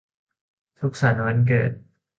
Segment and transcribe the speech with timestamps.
[0.79, 1.71] สุขสันต์วันเกิด